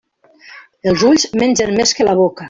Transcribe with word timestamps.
Els 0.91 1.03
ulls 1.09 1.25
mengen 1.41 1.75
més 1.81 1.93
que 1.99 2.09
la 2.09 2.17
boca. 2.21 2.39